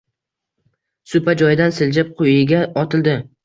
Supa 1.11 1.37
joyidan 1.43 1.77
siljib, 1.83 2.13
quyiga 2.23 2.67
otildi. 2.87 3.19